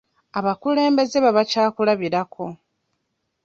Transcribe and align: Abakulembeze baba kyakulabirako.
Abakulembeze 0.37 1.17
baba 1.25 1.43
kyakulabirako. 1.51 2.45